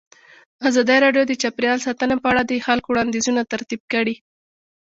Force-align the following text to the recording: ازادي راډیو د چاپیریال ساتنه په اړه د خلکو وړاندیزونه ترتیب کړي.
ازادي 0.69 0.97
راډیو 1.05 1.23
د 1.27 1.33
چاپیریال 1.41 1.79
ساتنه 1.87 2.15
په 2.21 2.27
اړه 2.31 2.41
د 2.45 2.51
خلکو 2.67 2.87
وړاندیزونه 2.91 3.41
ترتیب 3.51 3.81
کړي. 3.93 4.15